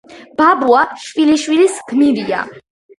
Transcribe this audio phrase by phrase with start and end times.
[0.41, 2.45] ბაბუა შვილიშვილის გმირია